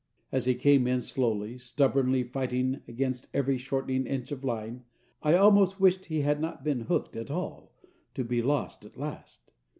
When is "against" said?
2.87-3.27